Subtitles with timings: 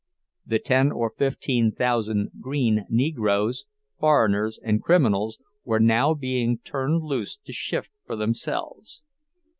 [0.47, 3.65] The ten or fifteen thousand "green" Negroes,
[3.99, 9.03] foreigners, and criminals were now being turned loose to shift for themselves.